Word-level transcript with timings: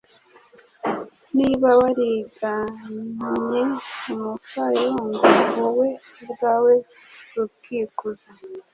Niba 1.37 1.69
warigannye 1.79 3.63
umupfayongo 4.13 5.25
wowe 5.57 5.87
ubwawe 6.23 6.73
ukikuza 7.43 8.29